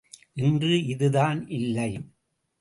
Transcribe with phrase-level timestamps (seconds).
[0.35, 1.91] இன்று இதுதான் இல்லை.